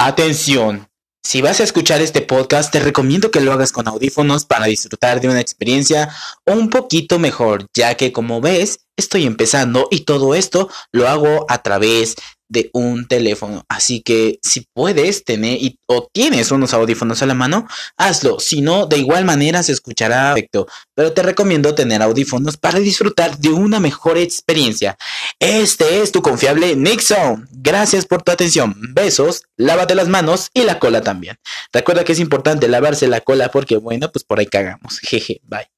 [0.00, 0.88] Atención.
[1.24, 5.20] Si vas a escuchar este podcast, te recomiendo que lo hagas con audífonos para disfrutar
[5.20, 6.08] de una experiencia
[6.46, 11.64] un poquito mejor, ya que como ves, estoy empezando y todo esto lo hago a
[11.64, 12.14] través
[12.48, 13.64] de un teléfono.
[13.68, 17.66] Así que si puedes tener o tienes unos audífonos a la mano,
[17.96, 18.40] hazlo.
[18.40, 20.66] Si no, de igual manera se escuchará perfecto.
[20.94, 24.96] Pero te recomiendo tener audífonos para disfrutar de una mejor experiencia.
[25.38, 27.48] Este es tu confiable Nixon.
[27.52, 28.74] Gracias por tu atención.
[28.94, 31.36] Besos, lávate las manos y la cola también.
[31.72, 34.98] Recuerda que es importante lavarse la cola porque, bueno, pues por ahí cagamos.
[35.00, 35.77] Jeje, bye.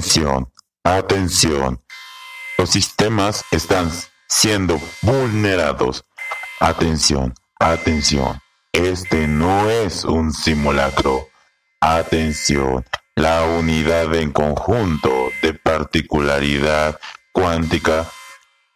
[0.00, 0.50] Atención,
[0.82, 1.84] atención.
[2.56, 3.92] Los sistemas están
[4.30, 6.06] siendo vulnerados.
[6.58, 8.40] Atención, atención.
[8.72, 11.28] Este no es un simulacro.
[11.82, 12.82] Atención,
[13.14, 15.10] la unidad en conjunto
[15.42, 16.98] de particularidad
[17.32, 18.10] cuántica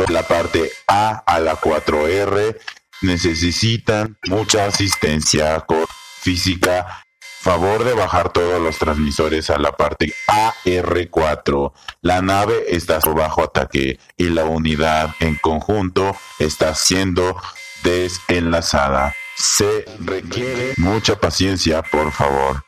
[0.08, 2.60] La parte A a la 4R
[3.02, 5.66] necesitan mucha asistencia
[6.22, 7.04] física
[7.44, 11.74] Favor de bajar todos los transmisores a la parte AR4.
[12.02, 17.36] La nave está bajo ataque y la unidad en conjunto está siendo
[17.84, 19.14] desenlazada.
[19.36, 22.64] Se requiere mucha paciencia, por favor.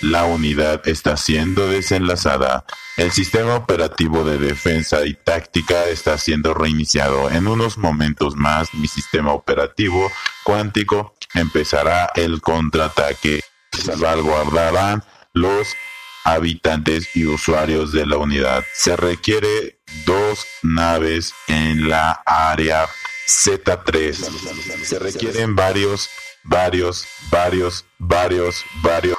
[0.00, 2.64] La unidad está siendo desenlazada.
[2.96, 7.28] El sistema operativo de defensa y táctica está siendo reiniciado.
[7.28, 10.10] En unos momentos más, mi sistema operativo
[10.42, 13.42] cuántico empezará el contraataque
[13.80, 15.02] salvaguardarán
[15.32, 15.68] los
[16.24, 18.64] habitantes y usuarios de la unidad.
[18.74, 22.86] Se requiere dos naves en la área
[23.26, 24.14] Z3.
[24.84, 26.08] Se requieren varios,
[26.44, 29.18] varios, varios, varios, varios.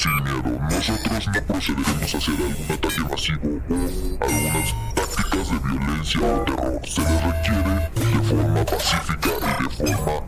[0.00, 0.58] sin miedo.
[0.70, 6.80] Nosotros no procederemos a hacer algún ataque masivo o algunas tácticas de violencia o terror.
[6.88, 10.20] Se les requiere de forma pacífica y de forma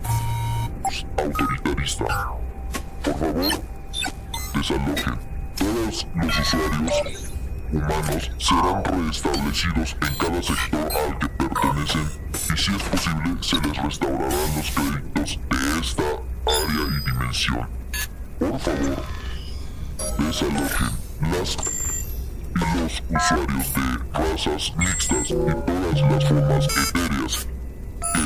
[1.17, 2.05] autoritarista.
[3.03, 3.53] Por favor,
[4.55, 5.19] desalojen.
[5.57, 7.03] Todos los usuarios
[7.73, 12.09] humanos serán restablecidos en cada sector al que pertenecen
[12.53, 16.03] y si es posible se les restaurarán los créditos de esta
[16.47, 17.69] área y dimensión.
[18.39, 19.22] Por favor,
[21.31, 21.57] las
[22.55, 27.47] y los usuarios de razas mixtas y todas las formas etéreas
[28.15, 28.25] que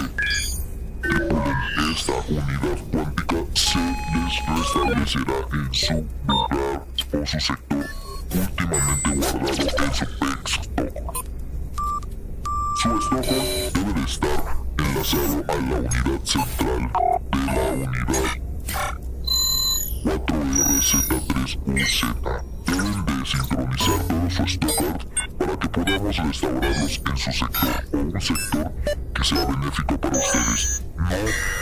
[1.09, 1.57] tripulen
[1.93, 5.95] esta unidad cuántica se les restablecerá en su
[6.27, 7.87] lugar o su sector
[8.35, 10.49] últimamente guardado en su stock.
[12.77, 13.27] Su stock
[13.75, 14.41] debe de estar
[14.79, 16.83] enlazado a la unidad central
[17.33, 18.46] de la unidad
[20.87, 22.15] 4RZ3UZ.
[22.67, 28.73] Deben de sincronizar todo su para que podamos restaurarlos en su sector o un sector
[29.13, 30.85] que sea benéfico para ustedes.
[30.97, 31.11] No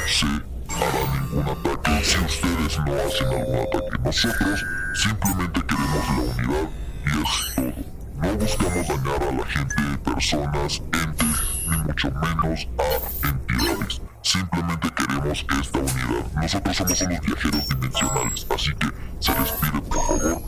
[0.07, 3.99] se hará ningún ataque si ustedes no hacen algún ataque.
[4.05, 6.69] Nosotros simplemente queremos la unidad
[7.07, 7.73] y es todo.
[8.21, 11.37] No buscamos dañar a la gente, personas, entes,
[11.71, 14.01] ni mucho menos a entidades.
[14.25, 16.25] Simplemente queremos esta unidad.
[16.35, 18.87] Nosotros somos unos viajeros dimensionales, así que
[19.21, 20.43] se les pide por favor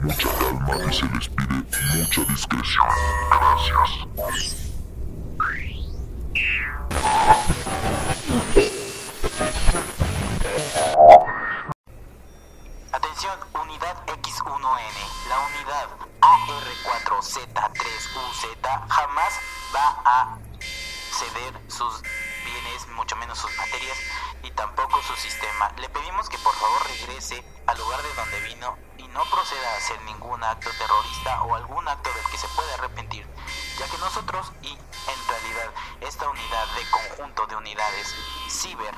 [0.00, 1.62] mucha calma y se les pide
[1.94, 2.88] mucha discreción.
[3.30, 3.90] Gracias.
[12.92, 14.98] Atención, unidad X1N.
[15.28, 15.88] La unidad
[16.22, 18.42] AR4Z3UZ
[18.88, 19.32] jamás
[19.74, 20.38] va a
[21.12, 22.02] ceder sus
[22.92, 23.98] mucho menos sus materias
[24.42, 25.72] y tampoco su sistema.
[25.78, 29.76] Le pedimos que por favor regrese al lugar de donde vino y no proceda a
[29.76, 33.26] hacer ningún acto terrorista o algún acto del que se pueda arrepentir,
[33.78, 38.14] ya que nosotros y en realidad esta unidad de conjunto de unidades
[38.48, 38.94] ciber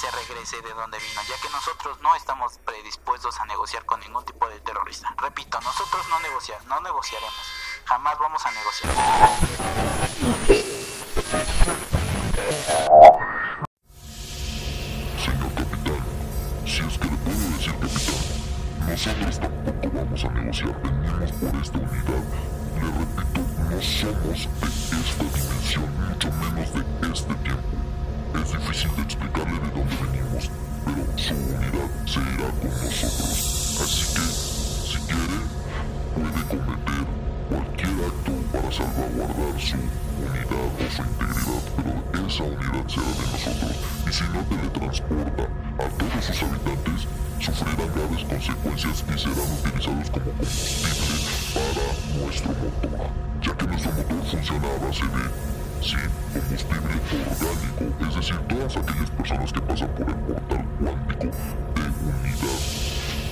[0.00, 4.24] se regrese de donde vino, ya que nosotros no estamos predispuestos a negociar con ningún
[4.24, 5.14] tipo de terrorista.
[5.18, 7.34] Repito, nosotros no negociar, no negociaremos.
[7.84, 8.94] Jamás vamos a negociar.
[15.22, 16.02] Señor capitán,
[16.64, 21.78] si es que le puedo decir capitán, nosotros tampoco vamos a negociar, venimos por esta
[21.78, 22.24] unidad.
[22.74, 27.89] Le repito, no somos de esta dimensión, mucho menos de este tiempo.
[28.32, 30.50] Es difícil de explicarle de dónde venimos,
[30.84, 33.78] pero su unidad se irá con nosotros.
[33.82, 34.24] Así que,
[34.86, 35.38] si quiere,
[36.14, 37.04] puede cometer
[37.48, 41.62] cualquier acto para salvaguardar su unidad o su integridad,
[42.12, 47.00] pero esa unidad será de nosotros y si no teletransporta a todos sus habitantes,
[47.40, 51.20] sufrirán graves consecuencias y serán utilizados como combustible
[51.54, 51.86] para
[52.22, 53.10] nuestro motor,
[53.42, 55.04] ya que nuestro motor funciona a base
[55.82, 55.96] sí,
[56.32, 56.94] combustible
[57.30, 61.24] orgánico, es decir, todas aquellas personas que pasan por el portal cuántico
[61.74, 62.60] de unidad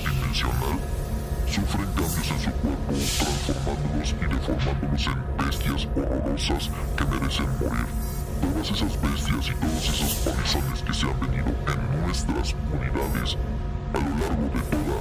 [0.05, 0.79] dimensional
[1.47, 7.87] sufren cambios en su cuerpo, transformándolos y deformándolos en bestias horrorosas que merecen morir.
[8.39, 13.37] Todas esas bestias y todos taxones que se han venido en nuestras unidades
[13.93, 14.97] a lo largo de toda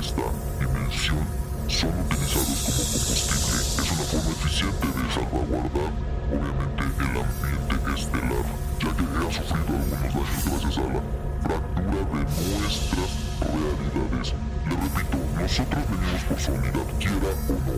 [0.00, 0.26] esta
[0.60, 1.24] dimensión
[1.68, 3.60] son utilizados como combustible.
[3.78, 5.92] Es una forma eficiente de salvaguardar,
[6.28, 8.46] obviamente, el ambiente estelar,
[8.78, 11.02] ya que ha sufrido algunos daños gracias a la
[11.42, 12.24] fractura de
[12.60, 14.28] nuestras realidades.
[14.68, 17.76] Le repito, nosotros venimos por su unidad, quiera o no.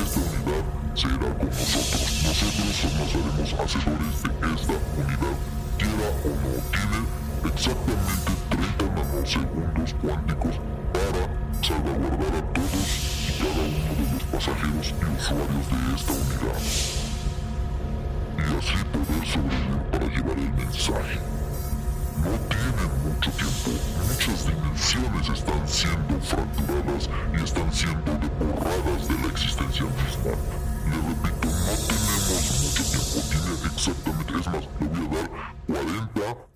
[0.00, 0.64] Esta unidad
[0.94, 2.04] se irá con nosotros.
[2.24, 5.36] Nosotros nos haremos hacedores de esta unidad,
[5.78, 6.52] quiera o no.
[6.72, 7.00] Tiene
[7.52, 10.54] exactamente 30 nanosegundos cuánticos
[10.92, 11.22] para
[11.62, 12.88] salvaguardar a todos
[13.28, 16.99] y cada uno de los pasajeros y usuarios de esta unidad.
[18.50, 21.20] Y así poder sobrevivir para llevar el mensaje.
[22.18, 23.70] No tienen mucho tiempo,
[24.08, 30.34] muchas dimensiones están siendo fracturadas y están siendo borradas de la existencia misma.
[30.90, 35.30] Le repito, no tenemos mucho tiempo, tiene exactamente, es más, le voy a dar
[35.66, 36.50] 40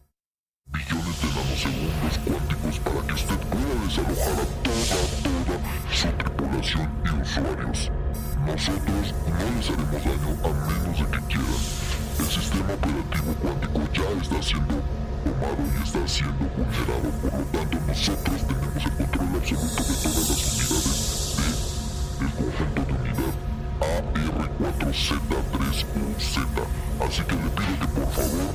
[0.66, 5.56] billones de nanosegundos cuánticos para que usted pueda desalojar a toda, toda
[5.92, 8.03] su tripulación y usuarios.
[8.46, 11.62] Nosotros no les haremos daño a menos de que quieran.
[12.18, 14.74] El sistema operativo cuántico ya está siendo
[15.24, 20.28] tomado y está siendo vulnerado, por lo tanto nosotros tenemos el control absoluto de todas
[20.28, 20.98] las unidades
[22.20, 23.34] del conjunto de unidad
[23.80, 26.34] AR4Z3UZ.
[27.00, 28.54] Así que le pido que por favor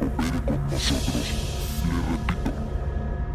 [0.00, 1.26] opere con nosotros.
[1.86, 2.50] Le repito,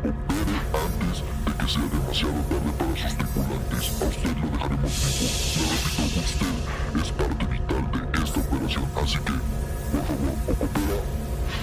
[0.06, 3.86] opere antes de que sea demasiado tarde para sus tripulantes.
[4.02, 4.48] A usted lo
[4.86, 6.54] repito, usted
[7.02, 9.34] es parte vital de esta operación, así que,
[9.92, 10.98] por favor, o coopera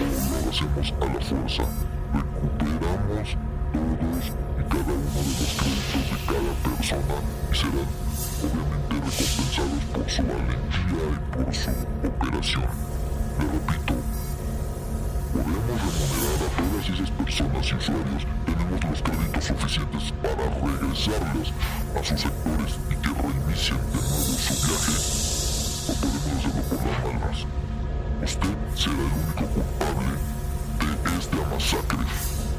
[0.02, 1.64] o lo hacemos a la fuerza.
[2.12, 3.28] Recuperamos
[3.72, 7.16] todos y cada uno de los créditos de cada persona
[7.50, 7.88] y serán
[8.42, 11.70] obviamente recompensados por su valentía y por su
[12.08, 12.70] operación.
[13.38, 13.94] Le repito,
[15.32, 18.22] podemos remunerar a todas esas personas usuarios.
[18.44, 21.48] Tenemos los créditos suficientes para regresarlos
[21.94, 22.91] a sus sectores
[23.52, 24.94] reinicien de nuevo su viaje.
[26.32, 27.38] Hacerlo por las malas.
[28.22, 30.12] Usted será el único culpable
[30.78, 30.86] de
[31.18, 32.04] esta masacre.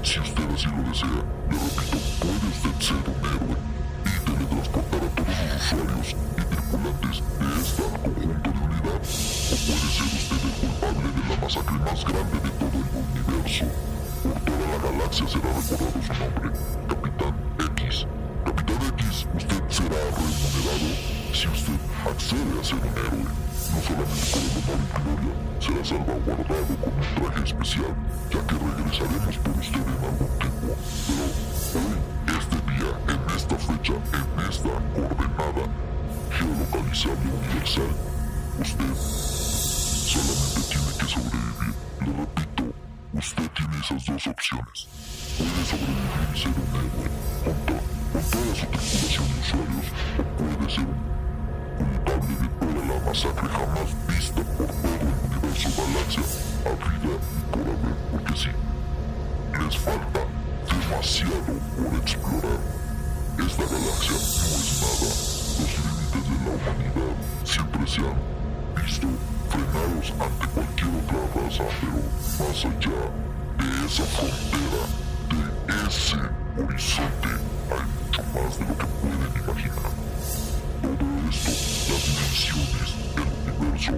[0.04, 3.58] Si usted así lo desea, le repito, puede usted ser un héroe
[4.06, 9.88] y teletransportar a todos los usuarios y tripulantes de esta conjunto de unidad, o puede
[9.94, 12.86] ser usted el culpable de la masacre más grande de todo el
[13.24, 13.66] universo.
[14.24, 16.50] Por toda la galaxia será recordado su nombre,
[21.34, 23.25] si usted accede a ser un héroe.
[23.74, 27.96] No solamente por el honor y gloria, será salvaguardado con un traje especial,
[28.30, 30.75] ya que regresaremos por usted en algún tiempo.
[31.08, 31.98] Pero hoy,
[32.38, 35.66] este día, en esta fecha, en esta coordenada
[36.32, 37.92] geolocalizable universal,
[38.62, 38.94] usted
[40.13, 41.74] solamente tiene que sobrevivir.
[42.02, 42.63] Le repito,
[43.13, 44.88] usted tiene esas dos opciones.
[45.38, 49.88] Puede sobrevivir y ser un héroe toda su tripulación y usuarios,
[50.38, 50.98] puede ser un
[51.77, 56.24] culpable de toda la masacre jamás vista por todo el universo galaxia,
[56.65, 58.51] habida y por haber, porque sí,
[59.60, 60.22] les falta
[60.70, 62.62] demasiado por explorar.
[63.39, 65.10] Esta galaxia no es nada.
[65.58, 68.20] Los límites de la humanidad siempre se han
[68.75, 69.08] visto
[69.50, 72.00] frenados ante cualquier otra raza, pero
[72.39, 73.01] más allá
[73.58, 74.84] de esa frontera,
[75.67, 76.22] de ese
[76.62, 77.32] horizonte,
[77.72, 79.91] hay mucho más de lo que pueden imaginar.
[80.82, 81.51] Todo esto,
[81.89, 83.27] las dimensiones, el
[83.58, 83.93] universo,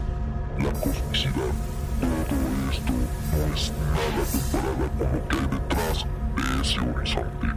[0.57, 1.53] la cosmicidad,
[1.99, 2.93] todo esto
[3.31, 5.97] no es nada comparada con lo que hay detrás
[6.35, 7.47] de ese horizonte.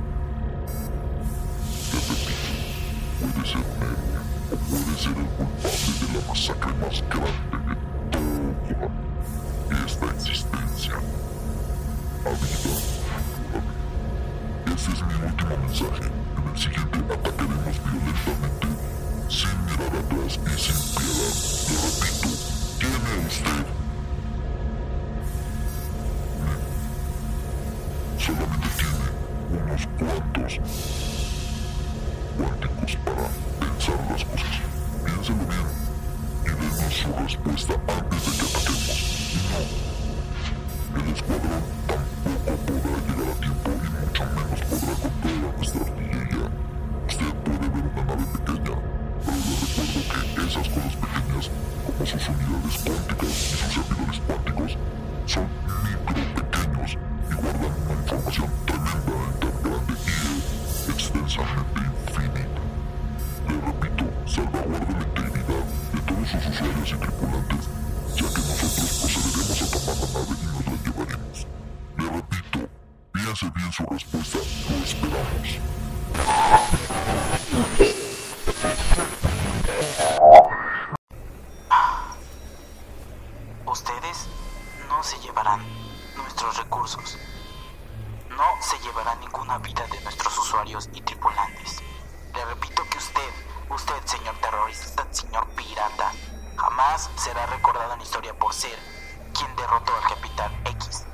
[1.91, 2.51] Te repito,
[3.21, 4.19] puede ser héroe
[4.51, 7.75] o puede ser el culpable de la masacre más grande de
[8.11, 8.89] toda
[9.87, 10.95] esta existencia.
[12.25, 12.75] Habida,
[14.75, 16.28] ese es mi último mensaje.
[17.07, 18.69] Atacaremos violentamente,
[19.29, 21.35] sin mirar atrás y sin piedad.
[21.69, 22.29] Le repito,
[22.79, 23.67] ¿quién es usted?
[28.19, 29.09] Solamente tiene
[29.63, 30.53] unos cuantos
[86.79, 91.83] No se llevarán ninguna vida de nuestros usuarios y tripulantes.
[92.33, 93.31] Le repito que usted,
[93.69, 96.13] usted señor terrorista, señor pirata,
[96.57, 98.79] jamás será recordado en la historia por ser
[99.37, 101.05] quien derrotó al Capitán X.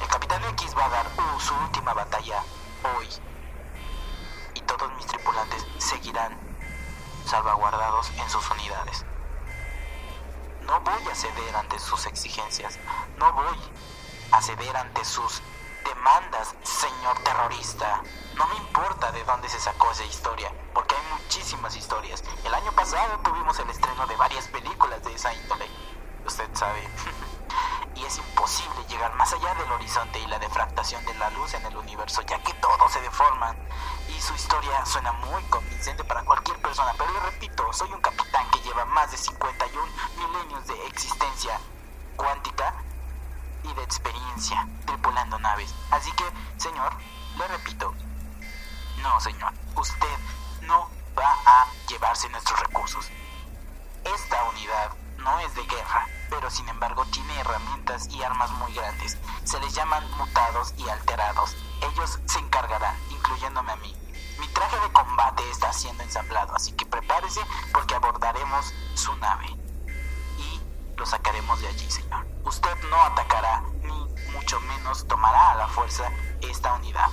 [0.00, 2.44] El Capitán X va a dar uh, su última batalla
[2.96, 3.08] hoy.
[4.54, 6.38] Y todos mis tripulantes seguirán
[7.26, 9.04] salvaguardados en sus unidades.
[10.60, 12.78] No voy a ceder ante sus exigencias.
[13.18, 13.58] No voy
[14.34, 15.40] a ceder ante sus
[15.84, 18.02] demandas, señor terrorista.
[18.34, 22.24] No me importa de dónde se sacó esa historia, porque hay muchísimas historias.
[22.42, 25.70] El año pasado tuvimos el estreno de varias películas de esa índole.
[26.26, 26.82] Usted sabe.
[27.94, 31.64] y es imposible llegar más allá del horizonte y la defractación de la luz en
[31.66, 33.54] el universo, ya que todo se deforma.
[34.08, 38.50] Y su historia suena muy convincente para cualquier persona, pero yo repito, soy un capitán
[38.50, 41.60] que lleva más de 51 milenios de existencia
[42.16, 42.83] cuántica
[43.74, 45.74] de experiencia tripulando naves.
[45.90, 46.24] Así que,
[46.56, 46.92] señor,
[47.36, 47.94] le repito,
[49.02, 50.18] no, señor, usted
[50.62, 50.88] no
[51.18, 53.08] va a llevarse nuestros recursos.
[54.04, 59.16] Esta unidad no es de guerra, pero sin embargo tiene herramientas y armas muy grandes.
[59.44, 61.56] Se les llaman mutados y alterados.
[61.92, 63.96] Ellos se encargarán, incluyéndome a mí.
[64.38, 67.40] Mi traje de combate está siendo ensamblado, así que prepárese
[67.72, 69.46] porque abordaremos su nave.
[70.38, 70.60] Y
[70.96, 72.33] lo sacaremos de allí, señor.
[72.46, 76.10] Usted no atacará, ni mucho menos tomará a la fuerza
[76.42, 77.08] esta unidad.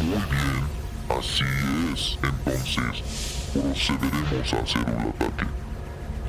[0.00, 0.68] Muy bien,
[1.10, 1.44] así
[1.92, 2.18] es.
[2.22, 3.02] Entonces,
[3.52, 5.46] procederemos a hacer un ataque.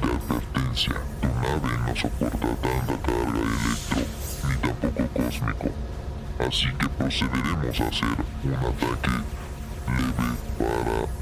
[0.01, 4.01] De advertencia, tu nave no soporta tanta carga electro,
[4.47, 5.69] ni tampoco cósmico.
[6.39, 9.15] Así que procederemos a hacer un ataque
[9.87, 11.20] leve para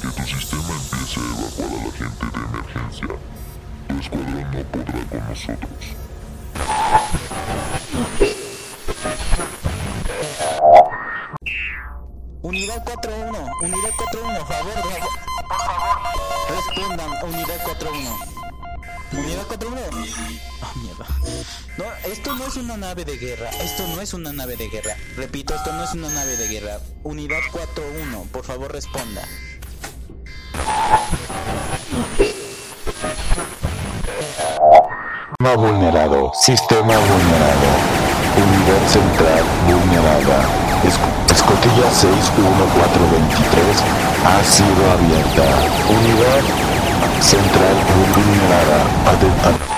[0.00, 3.08] que tu sistema empiece a evacuar a la gente de emergencia.
[3.88, 5.84] Tu escuadrón no podrá con nosotros.
[12.42, 14.74] Unidad 4-1, unidad 4-1, favor.
[14.74, 15.96] Por favor,
[16.48, 18.36] respondan, unidad 4-1.
[19.12, 20.40] Unidad 4-1.
[20.62, 21.06] Ah, mierda.
[21.78, 24.96] No, esto no es una nave de guerra, esto no es una nave de guerra.
[25.16, 26.80] Repito, esto no es una nave de guerra.
[27.02, 29.22] Unidad 4-1, por favor, responda.
[35.46, 36.32] Sistema vulnerado.
[36.34, 37.70] Sistema vulnerado.
[38.34, 40.42] Unidad central vulnerada.
[40.82, 43.78] Esc- escotilla 61423
[44.26, 45.46] ha sido abierta.
[45.88, 46.42] Unidad
[47.20, 47.76] central
[48.12, 49.75] vulnerada.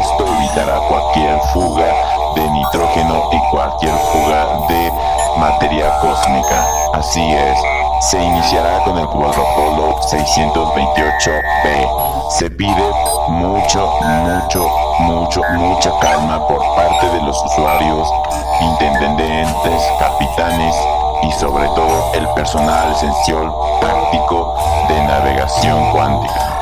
[0.00, 1.86] Esto evitará cualquier fuga
[2.34, 4.92] de nitrógeno y cualquier fuga de
[5.38, 6.66] materia cósmica.
[6.92, 7.58] Así es,
[8.10, 12.30] se iniciará con el protocolo 628B.
[12.30, 12.92] Se pide
[13.28, 14.68] mucho, mucho,
[15.00, 18.12] mucho, mucha calma por parte de los usuarios,
[18.60, 20.76] intendentes, capitanes
[21.22, 24.54] y sobre todo el personal esencial táctico
[24.88, 26.58] de navegación cuántica.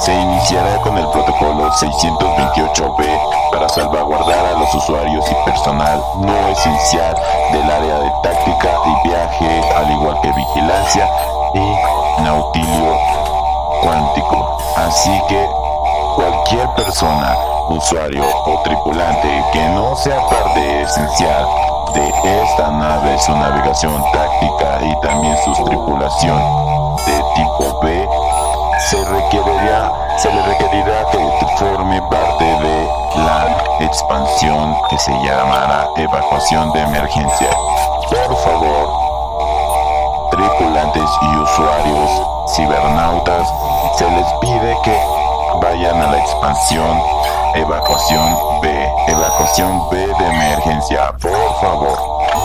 [0.00, 7.14] Se iniciará con el protocolo 628B para salvaguardar a los usuarios y personal no esencial
[7.52, 11.10] del área de táctica y viaje, al igual que vigilancia
[11.54, 12.96] y nautilio
[13.82, 14.58] cuántico.
[14.76, 15.48] Así que
[16.14, 17.36] cualquier persona,
[17.68, 25.00] usuario o tripulante que no sea parte esencial de esta nave, su navegación táctica y
[25.06, 26.38] también su tripulación
[27.06, 28.08] de tipo B,
[28.78, 36.72] se requerirá, se le requerirá que forme parte de la expansión que se llamará evacuación
[36.72, 37.50] de emergencia.
[38.08, 38.88] Por favor,
[40.30, 42.10] tripulantes y usuarios
[42.54, 43.48] cibernautas
[43.96, 44.96] se les pide que
[45.60, 47.00] vayan a la expansión
[47.54, 48.68] evacuación B,
[49.08, 51.98] evacuación B de emergencia, por favor.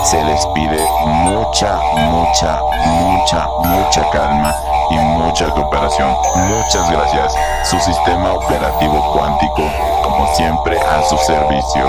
[0.03, 4.55] Se les pide mucha, mucha, mucha, mucha calma
[4.89, 6.15] y mucha cooperación.
[6.35, 7.35] Muchas gracias.
[7.63, 9.63] Su sistema operativo cuántico,
[10.03, 11.87] como siempre, a su servicio.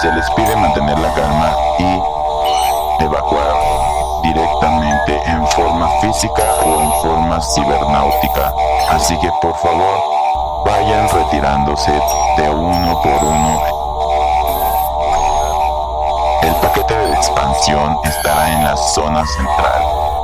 [0.00, 3.54] Se les pide mantener la calma y evacuar
[4.22, 8.54] directamente en forma física o en forma cibernáutica.
[8.90, 10.21] Así que por favor,
[10.64, 11.92] vayan retirándose
[12.36, 13.62] de uno por uno.
[16.42, 19.82] El paquete de expansión estará en la zona central.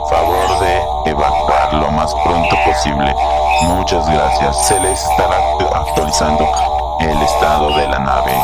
[0.08, 3.14] Favor de evacuar lo más pronto posible.
[3.62, 4.66] Muchas gracias.
[4.66, 5.36] Se les estará
[5.74, 6.48] actualizando
[7.00, 8.34] el estado de la nave.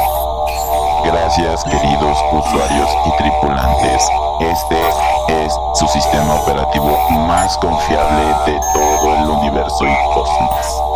[1.04, 4.08] Gracias queridos usuarios y tripulantes.
[4.40, 10.93] Este es su sistema operativo más confiable de todo el universo y cosmos.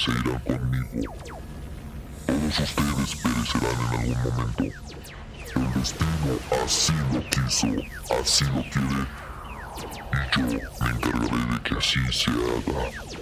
[0.00, 1.14] Se irán conmigo.
[2.26, 4.64] Todos ustedes perecerán en algún momento.
[5.56, 6.32] El destino
[6.64, 7.68] así lo quiso,
[8.18, 9.04] así lo quiere.
[9.76, 10.44] Y yo
[10.80, 13.19] me encargaré de que así se haga.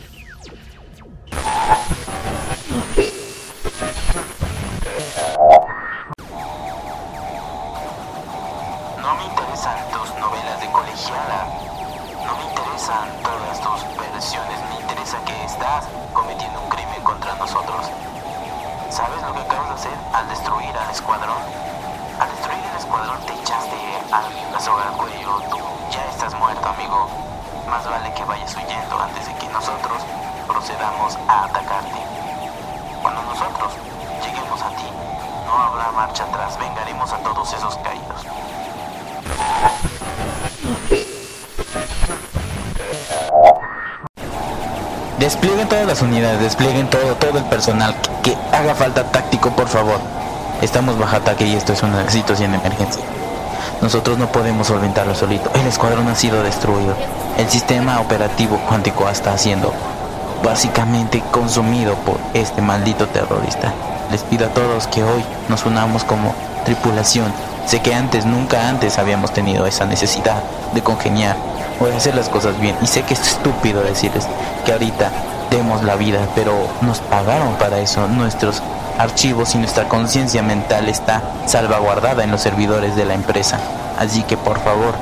[16.13, 17.87] Cometiendo un crimen contra nosotros.
[18.91, 21.39] ¿Sabes lo que acabas de hacer al destruir al escuadrón?
[22.19, 23.77] Al destruir el escuadrón te echaste
[24.11, 24.23] a
[24.53, 25.41] la soga al cuello.
[25.51, 25.59] Tú
[25.91, 27.09] ya estás muerto, amigo.
[27.69, 30.03] Más vale que vayas huyendo antes de que nosotros
[30.47, 32.01] procedamos a atacarte.
[33.03, 33.73] Cuando nosotros
[34.25, 34.91] lleguemos a ti,
[35.47, 36.59] no habrá marcha atrás.
[36.59, 38.27] Vengaremos a todos esos caídos.
[45.29, 49.99] Desplieguen todas las unidades, desplieguen todo, todo el personal que, haga falta táctico, por favor.
[50.63, 53.05] Estamos bajo ataque y esto es una situación de emergencia.
[53.83, 55.51] Nosotros no podemos solventarlo solito.
[55.53, 56.97] El escuadrón ha sido destruido.
[57.37, 59.71] El sistema operativo cuántico está siendo
[60.43, 63.75] básicamente consumido por este maldito terrorista.
[64.11, 67.31] Les pido a todos que hoy nos unamos como tripulación.
[67.67, 71.37] Sé que antes, nunca antes habíamos tenido esa necesidad de congeniar
[71.81, 72.77] o de hacer las cosas bien.
[72.83, 74.27] Y sé que es estúpido decirles
[74.65, 75.11] que ahorita
[75.51, 78.07] demos la vida, pero nos pagaron para eso.
[78.09, 78.63] Nuestros
[78.99, 83.59] archivos y nuestra conciencia mental está salvaguardada en los servidores de la empresa.
[83.99, 84.95] Así que por favor,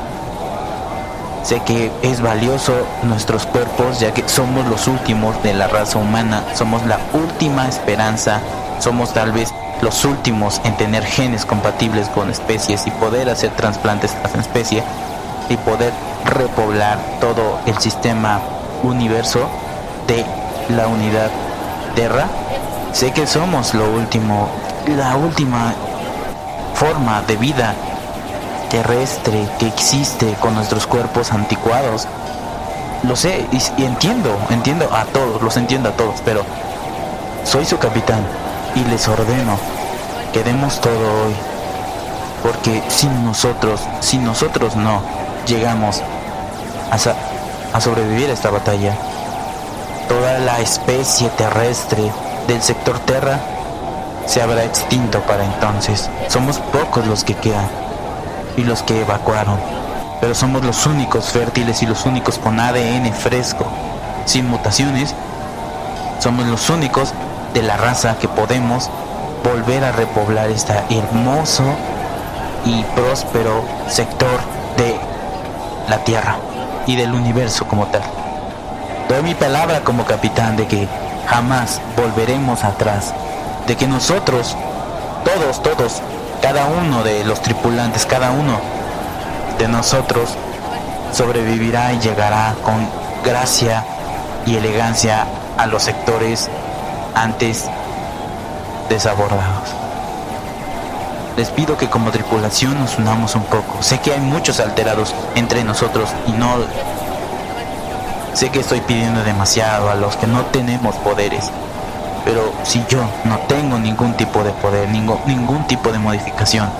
[1.42, 6.42] sé que es valioso nuestros cuerpos, ya que somos los últimos de la raza humana,
[6.54, 8.40] somos la última esperanza,
[8.78, 14.14] somos tal vez los últimos en tener genes compatibles con especies y poder hacer trasplantes
[14.24, 14.82] a especie
[15.48, 15.92] y poder
[16.24, 18.40] repoblar todo el sistema
[18.82, 19.48] universo
[20.06, 20.24] de
[20.74, 21.30] la unidad
[21.94, 22.26] Terra.
[22.92, 24.48] Sé que somos lo último,
[24.87, 25.74] la última
[26.74, 27.74] forma de vida
[28.70, 32.06] terrestre que existe con nuestros cuerpos anticuados.
[33.02, 36.42] Lo sé y, y entiendo, entiendo a todos, los entiendo a todos, pero
[37.44, 38.20] soy su capitán
[38.74, 39.59] y les ordeno
[40.32, 41.35] que demos todo hoy.
[42.42, 45.00] Porque sin nosotros, sin nosotros no
[45.46, 46.02] llegamos
[46.90, 48.94] a, a sobrevivir a esta batalla.
[50.09, 52.11] Toda la especie terrestre
[52.46, 53.38] del sector Terra
[54.26, 56.11] se habrá extinto para entonces.
[56.28, 57.68] Somos pocos los que quedan
[58.56, 59.59] y los que evacuaron.
[60.20, 63.66] Pero somos los únicos fértiles y los únicos con ADN fresco,
[64.24, 65.14] sin mutaciones.
[66.18, 67.12] Somos los únicos
[67.54, 68.90] de la raza que podemos
[69.44, 71.64] volver a repoblar este hermoso
[72.64, 74.40] y próspero sector
[74.76, 74.98] de
[75.88, 76.37] la Tierra
[76.87, 78.03] y del universo como tal.
[79.09, 80.88] Doy mi palabra como capitán de que
[81.27, 83.12] jamás volveremos atrás,
[83.66, 84.57] de que nosotros,
[85.25, 86.03] todos, todos,
[86.42, 88.59] cada uno de los tripulantes, cada uno
[89.59, 90.31] de nosotros
[91.12, 92.88] sobrevivirá y llegará con
[93.25, 93.85] gracia
[94.44, 96.49] y elegancia a los sectores
[97.14, 97.64] antes
[98.88, 99.86] desabordados.
[101.37, 103.83] Les pido que como tripulación nos unamos un poco.
[103.83, 106.55] Sé que hay muchos alterados entre nosotros y no...
[108.33, 111.51] Sé que estoy pidiendo demasiado a los que no tenemos poderes.
[112.25, 116.70] Pero si yo no tengo ningún tipo de poder, ningún, ningún tipo de modificación,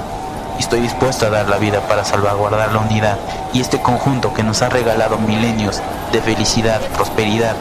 [0.59, 3.19] estoy dispuesto a dar la vida para salvaguardar la unidad
[3.53, 7.55] y este conjunto que nos ha regalado milenios de felicidad, prosperidad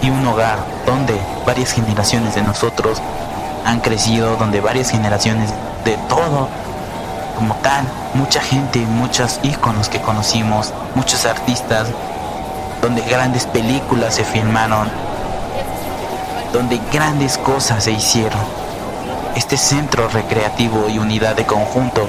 [0.00, 3.02] y un hogar donde varias generaciones de nosotros
[3.64, 5.50] han crecido, donde varias generaciones
[5.86, 6.48] de todo
[7.36, 11.86] como tal, mucha gente, muchos íconos que conocimos, muchos artistas,
[12.82, 14.90] donde grandes películas se filmaron,
[16.52, 18.40] donde grandes cosas se hicieron.
[19.36, 22.06] Este centro recreativo y unidad de conjunto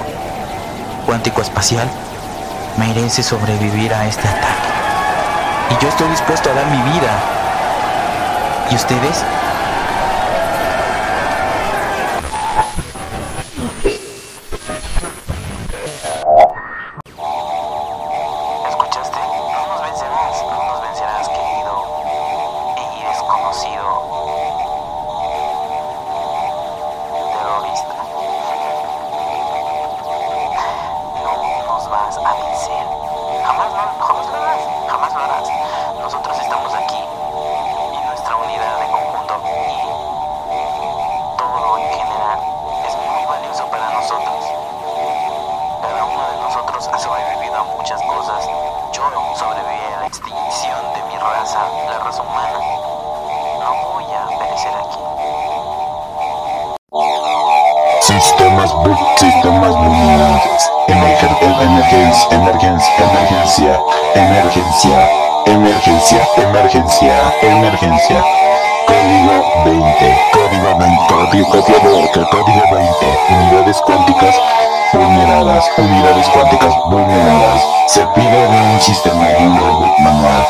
[1.06, 1.88] cuántico espacial
[2.78, 4.68] merece sobrevivir a este ataque.
[5.70, 7.12] Y yo estoy dispuesto a dar mi vida.
[8.70, 9.24] ¿Y ustedes?
[65.58, 68.24] Emergencia, emergencia, emergencia.
[68.86, 73.18] Código 20, código 20, código, código, código 20.
[73.30, 74.36] Unidades cuánticas
[74.92, 77.62] vulneradas, unidades cuánticas vulneradas.
[77.88, 79.26] Se pide de un sistema
[79.98, 80.46] manual.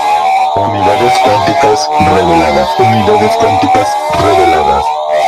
[0.57, 3.89] Unidades cuánticas reveladas, unidades cuánticas
[4.21, 4.85] reveladas.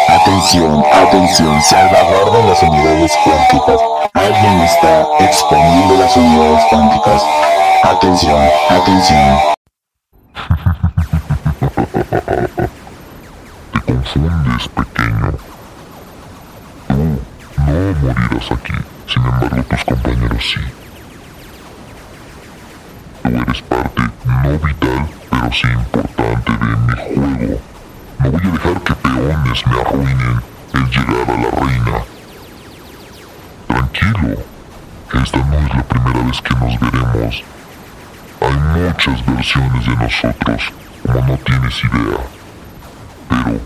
[0.08, 3.80] Atención, atención, salvaguarden las unidades cuánticas.
[4.12, 7.24] Alguien está exponiendo las unidades cuánticas.
[7.82, 9.59] Atención, atención.
[13.72, 15.32] Te confundes, pequeño.
[16.88, 16.94] Tú
[17.56, 18.74] no morirás aquí,
[19.06, 20.60] sin embargo tus compañeros sí.
[23.22, 27.60] Tú eres parte no vital, pero sí importante de mi juego.
[28.18, 30.42] No voy a dejar que peones me arruinen
[30.74, 31.96] el llegar a la reina.
[33.66, 34.30] Tranquilo,
[35.22, 37.44] esta no es la primera vez que nos veremos.
[38.40, 40.72] Hay muchas versiones de nosotros,
[41.06, 42.18] como no tienes idea.
[43.28, 43.60] Pero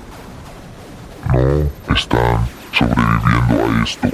[1.88, 2.38] no están
[2.72, 4.08] sobreviviendo a esto.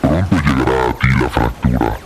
[0.00, 1.96] Pronto llegará a ti la fractura.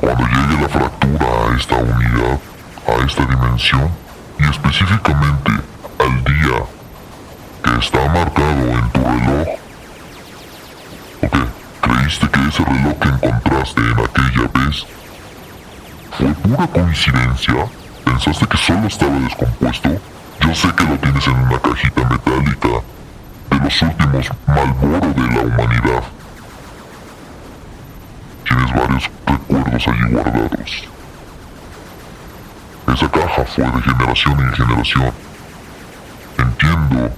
[0.00, 2.40] Cuando llegue la fractura a esta unidad,
[2.88, 3.90] a esta dimensión,
[4.38, 5.52] y específicamente
[5.98, 6.64] al día
[7.62, 9.48] que está marcado en tu reloj,
[11.22, 11.44] ¿o qué?
[11.82, 14.86] ¿Creíste que ese reloj que encontraste en aquella vez
[16.16, 17.66] fue pura coincidencia?
[18.04, 19.90] ¿Pensaste que solo estaba descompuesto?
[20.40, 22.68] Yo sé que lo tienes en una cajita metálica
[23.50, 26.04] de los últimos Malboro de la humanidad.
[28.46, 30.88] Tienes varios recuerdos allí guardados.
[32.86, 35.12] Esa caja fue de generación en generación.
[36.38, 37.10] Entiendo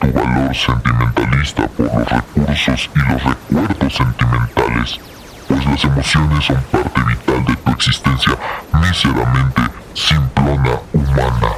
[0.00, 5.00] tu valor sentimentalista por los recursos y los recuerdos sentimentales,
[5.48, 8.36] pues las emociones son parte vital de tu existencia
[8.72, 9.62] míseramente
[9.94, 11.52] simplona humana.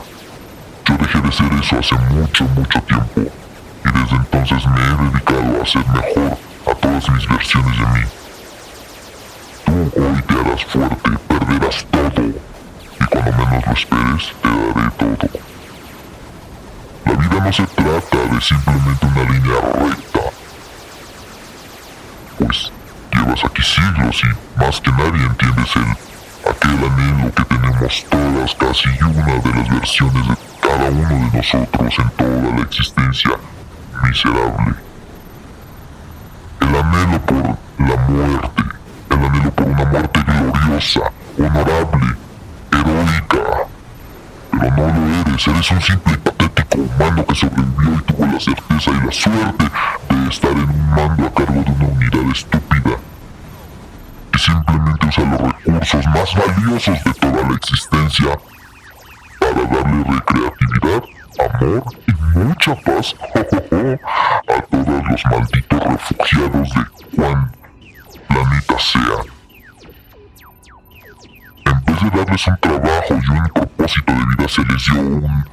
[0.85, 5.63] Yo dejé de ser eso hace mucho, mucho tiempo, y desde entonces me he dedicado
[5.63, 8.05] a ser mejor a todas mis versiones de mí.
[9.65, 9.73] Tú
[10.03, 15.29] hoy te harás fuerte, perderás todo, y cuando menos lo esperes, te daré todo.
[17.05, 20.21] La vida no se trata de simplemente una línea recta.
[22.39, 22.73] Pues
[23.31, 28.89] llevas aquí siglos y más que nadie entiendes el aquel anhelo que tenemos todas, casi
[29.03, 33.31] una de las versiones de cada uno de nosotros en toda la existencia
[34.03, 34.75] miserable.
[36.61, 38.63] El anhelo por la muerte,
[39.11, 41.01] el anhelo por una muerte gloriosa,
[41.39, 42.17] honorable,
[42.73, 43.69] heroica.
[44.51, 48.41] Pero no lo eres, eres un simple y patético humano que sobrevivió y tuvo la
[48.41, 49.65] certeza y la suerte
[50.09, 52.97] de estar en un mando a cargo de una unidad estúpida
[54.41, 58.39] simplemente usa los recursos más valiosos de toda la existencia
[61.41, 67.53] amor y mucha paz a todos los malditos refugiados de Juan
[68.29, 69.25] Planeta Sea.
[71.67, 75.45] En vez de darles un trabajo y un propósito de vida, se les dio un,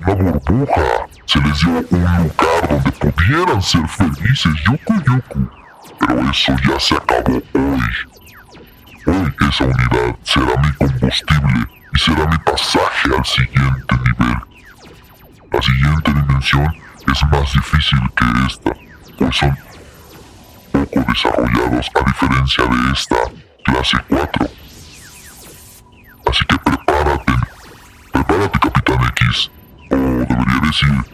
[0.00, 0.82] una burbuja,
[1.26, 5.50] se les dio un lugar donde pudieran ser felices, yuku yuku.
[6.00, 8.17] Pero eso ya se acabó hoy.
[9.08, 14.36] Hoy esa unidad será mi combustible y será mi pasaje al siguiente nivel.
[15.50, 16.74] La siguiente dimensión
[17.10, 18.70] es más difícil que esta,
[19.16, 19.56] pues son
[20.72, 23.16] poco desarrollados a diferencia de esta
[23.64, 24.46] clase 4.
[26.26, 27.32] Así que prepárate,
[28.12, 29.50] prepárate Capitán X,
[29.90, 31.04] o debería decir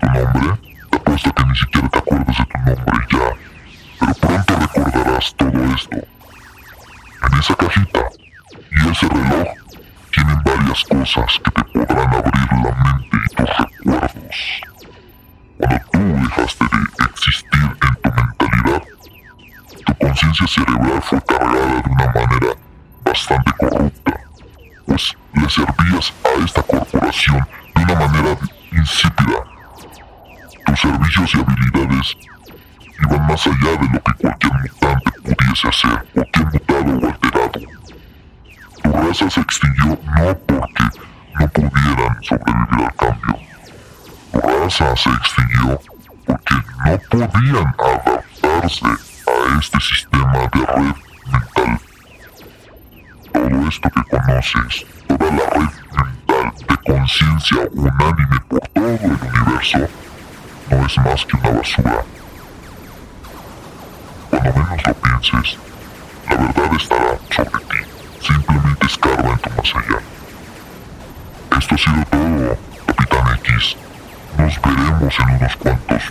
[0.00, 0.60] tu nombre.
[0.90, 3.34] Te apuesto que ni siquiera te acuerdas de tu nombre ya,
[4.00, 6.21] pero pronto recordarás todo esto.
[7.24, 8.00] En esa cajita
[8.70, 9.48] y ese reloj
[10.12, 14.60] tienen varias cosas que te podrán abrir la mente y tus recuerdos.
[15.58, 18.82] Cuando tú dejaste de existir en tu mentalidad,
[19.86, 22.56] tu conciencia cerebral fue cargada de una manera
[23.04, 24.20] bastante corrupta,
[24.86, 28.36] pues le servías a esta corporación de una manera
[28.72, 29.44] insípida.
[30.66, 32.16] Tus servicios y habilidades
[33.00, 37.60] iban más allá de lo que cualquier mutante pudiese hacer, cualquier mutado o alterado.
[38.82, 40.84] Tu raza se extinguió no porque
[41.38, 43.38] no pudieran sobrevivir al cambio.
[44.32, 45.80] Tu raza se extinguió
[46.26, 50.94] porque no podían adaptarse a este sistema de red
[51.30, 51.80] mental.
[53.32, 59.78] Todo esto que conoces, toda la red mental de conciencia unánime por todo el universo,
[60.70, 62.04] no es más que una basura.
[65.30, 67.76] La verdad estará sobre ti.
[68.20, 70.00] Simplemente escarba en tu más allá.
[71.58, 73.76] Esto ha sido todo, Capitán X.
[74.36, 76.02] Nos veremos en unos cuantos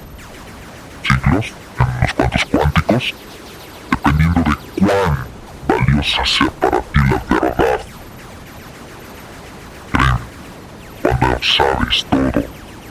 [1.04, 3.14] siglos, en unos cuantos cuánticos,
[3.90, 5.28] dependiendo de cuán
[5.68, 7.82] valiosa sea para ti la verdad.
[9.92, 10.20] Creen,
[11.02, 12.44] cuando sabes todo,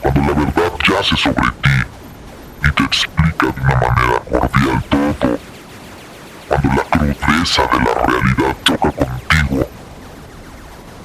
[0.03, 1.77] cuando la verdad yace sobre ti
[2.67, 5.00] y te explica de una manera cordial todo,
[7.31, 9.67] crudeza de la realidad choca contigo,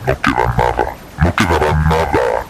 [0.07, 2.45] no queda nada, no quedará nada.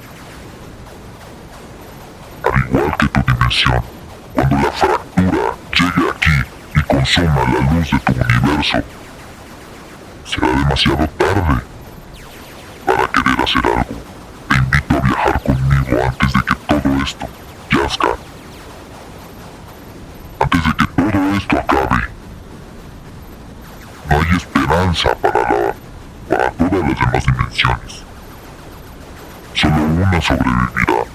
[2.44, 3.82] Al igual que tu dimensión,
[4.34, 8.78] cuando la fractura llegue aquí y consuma la luz de tu universo,
[10.26, 11.62] será demasiado tarde
[12.86, 13.96] para querer hacer algo.
[14.50, 17.28] Te invito a viajar conmigo antes de que todo esto
[17.72, 18.08] yazca.
[20.40, 22.15] Antes de que todo esto acabe.
[24.76, 25.74] Para la
[26.28, 28.04] para todas las demás dimensiones.
[29.54, 31.06] Solo una sobrevivirá.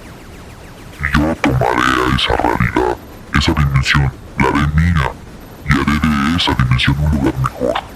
[0.98, 2.96] Y yo tomaré a esa realidad,
[3.38, 5.12] esa dimensión, la haré mía,
[5.66, 7.89] y haré de esa dimensión un lugar mejor.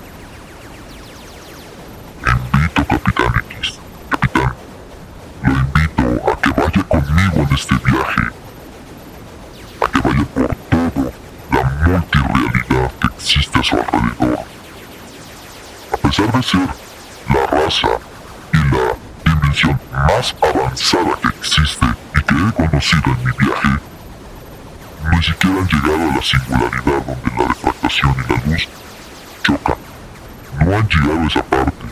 [16.14, 16.68] Pesar de ser
[17.28, 17.88] la raza
[18.52, 23.68] y la dimensión más avanzada que existe y que he conocido en mi viaje,
[25.10, 28.68] ni siquiera han llegado a la singularidad donde la refractación y la luz
[29.42, 29.76] chocan.
[30.60, 31.86] No han llegado a esa parte.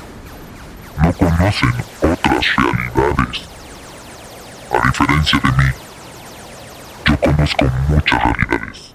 [0.99, 3.49] No conocen otras realidades.
[4.71, 5.71] A diferencia de mí,
[7.07, 8.95] yo conozco muchas realidades.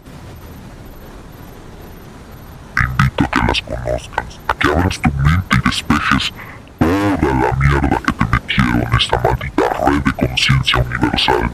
[2.76, 6.34] Te invito a que las conozcas, a que abras tu mente y despejes
[6.80, 11.52] toda la mierda que te metieron esta maldita red de conciencia universal.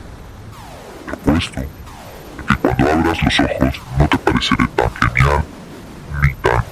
[1.06, 1.62] Te apuesto
[2.48, 5.46] que cuando abras los ojos no te parecerá tan genial
[6.22, 6.64] ni tan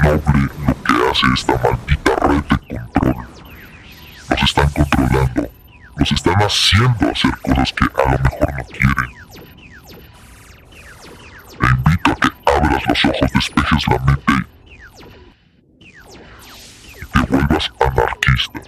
[0.00, 3.26] noble lo que hace esta maldita red de control.
[4.30, 5.48] Los están controlando,
[5.96, 9.10] los están haciendo hacer cosas que a lo mejor no quieren.
[11.58, 14.32] Te invito a que abras los ojos, despejes la mente
[16.94, 18.60] y te vuelvas anarquista.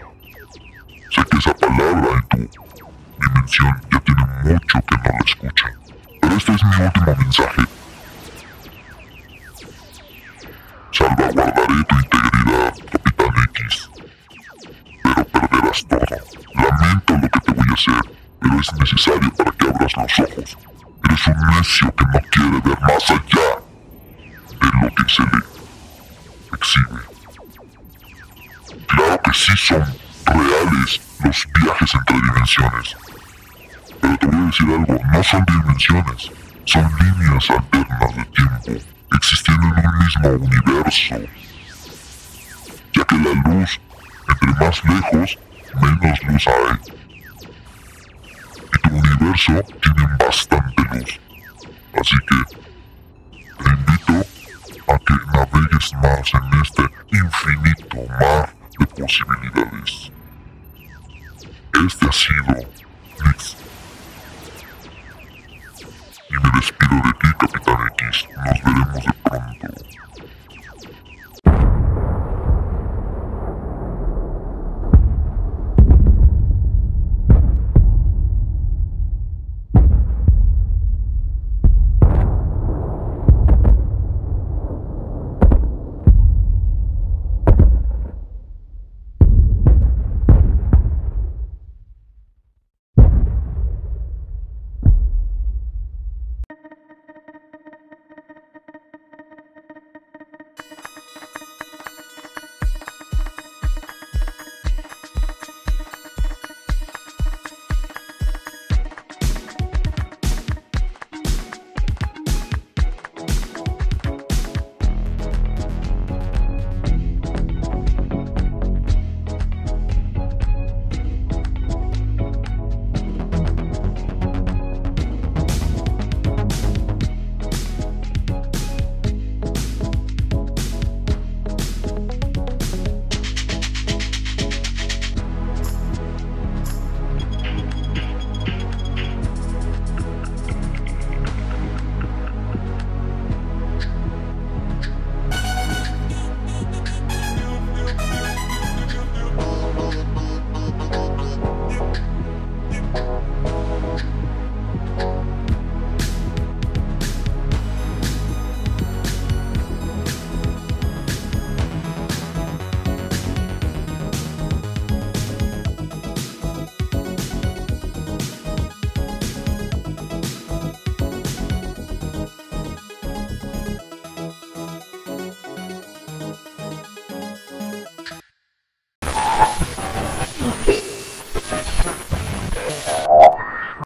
[1.11, 2.68] Sé que esa palabra en tu
[3.29, 5.72] dimensión ya tiene mucho que no la escuchan.
[6.20, 7.62] Pero este es mi último mensaje.
[10.93, 13.91] Salvaguardaré tu integridad, Capitán X.
[15.03, 16.16] Pero perderás todo.
[16.55, 20.59] Lamento lo que te voy a hacer, pero es necesario para que abras los ojos.
[21.05, 23.49] Eres un necio que no quiere ver más allá
[24.61, 27.01] de lo que se le exhibe.
[28.87, 29.85] Claro que sí son
[30.26, 32.97] reales los viajes entre dimensiones.
[34.01, 36.31] Pero te voy a decir algo, no son dimensiones,
[36.65, 41.17] son líneas alternas de tiempo, existiendo en un mismo universo.
[42.95, 43.81] Ya que la luz,
[44.29, 45.39] entre más lejos,
[45.81, 46.79] menos luz hay.
[48.75, 51.21] Y tu universo tiene bastante luz.
[52.01, 52.59] Así que
[53.65, 54.27] te invito
[54.89, 60.13] a que navegues más en este infinito mar de posibilidades.
[61.87, 62.55] Este ha sido
[63.25, 63.68] Nix.
[66.31, 68.29] Y me despido de ti, Capitán X.
[68.37, 69.98] Nos veremos de pronto.